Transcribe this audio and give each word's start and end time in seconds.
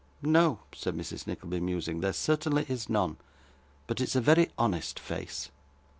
'No,' 0.23 0.61
said 0.73 0.97
Mrs. 0.97 1.27
Nickleby, 1.27 1.59
musing. 1.59 1.99
'There 1.99 2.11
certainly 2.11 2.65
is 2.67 2.89
none. 2.89 3.17
But 3.85 4.01
it's 4.01 4.15
a 4.15 4.19
very 4.19 4.49
honest 4.57 4.99
face. 4.99 5.51